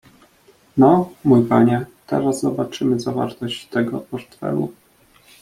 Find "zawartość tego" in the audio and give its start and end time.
2.99-3.99